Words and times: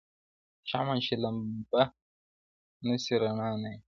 شمع 0.69 0.95
چي 1.05 1.15
لمبه 1.23 1.83
نه 2.85 2.95
سي 3.05 3.13
رڼا 3.21 3.49
نه 3.61 3.69
وي- 3.73 3.79